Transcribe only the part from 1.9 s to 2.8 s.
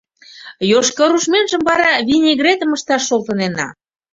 винегретым